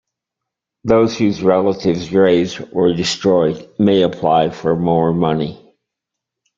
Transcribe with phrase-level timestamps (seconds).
[0.83, 5.63] Those whose relatives' graves were destroyed may apply for more money.